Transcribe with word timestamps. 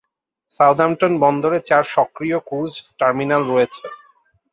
Southampton 0.51 1.13
বন্দরে 1.23 1.59
চার 1.69 1.83
সক্রিয় 1.95 2.37
ক্রুজ 2.47 2.71
টার্মিনাল 2.99 3.41
রয়েছে। 3.47 3.85